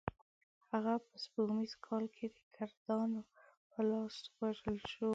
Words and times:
هغه 0.71 0.93
په 1.05 1.15
سپوږمیز 1.23 1.73
کال 1.87 2.03
کې 2.15 2.25
د 2.35 2.37
کردانو 2.55 3.21
په 3.71 3.79
لاس 3.89 4.15
ووژل 4.37 4.77
شو. 4.91 5.09